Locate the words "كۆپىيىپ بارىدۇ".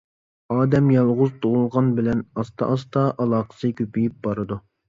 3.83-4.63